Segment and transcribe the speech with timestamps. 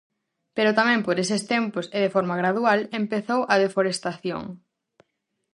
[0.55, 4.43] Pero tamén por eses tempos e de forma gradual, empezou a deforestación.